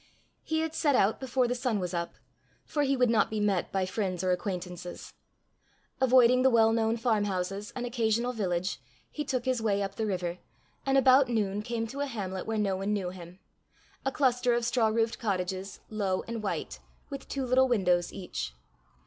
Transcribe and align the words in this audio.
He 0.41 0.61
had 0.61 0.73
set 0.73 0.95
out 0.95 1.19
before 1.19 1.47
the 1.47 1.53
sun 1.53 1.77
was 1.77 1.93
up, 1.93 2.15
for 2.65 2.81
he 2.81 2.97
would 2.97 3.11
not 3.11 3.29
be 3.29 3.39
met 3.39 3.71
by 3.71 3.85
friends 3.85 4.23
or 4.23 4.31
acquaintances. 4.31 5.13
Avoiding 6.01 6.41
the 6.41 6.49
well 6.49 6.71
known 6.73 6.97
farmhouses 6.97 7.71
and 7.75 7.85
occasional 7.85 8.33
village, 8.33 8.79
he 9.11 9.23
took 9.23 9.45
his 9.45 9.61
way 9.61 9.83
up 9.83 9.93
the 9.97 10.07
river, 10.07 10.39
and 10.87 10.97
about 10.97 11.29
noon 11.29 11.61
came 11.61 11.85
to 11.85 11.99
a 11.99 12.07
hamlet 12.07 12.47
where 12.47 12.57
no 12.57 12.75
one 12.77 12.93
knew 12.93 13.11
him 13.11 13.37
a 14.03 14.11
cluster 14.11 14.55
of 14.55 14.65
straw 14.65 14.87
roofed 14.87 15.19
cottages, 15.19 15.81
low 15.91 16.23
and 16.27 16.41
white, 16.41 16.79
with 17.11 17.27
two 17.27 17.45
little 17.45 17.67
windows 17.67 18.11
each. 18.11 18.55